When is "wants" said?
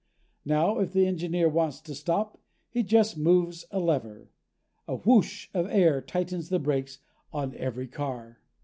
1.47-1.79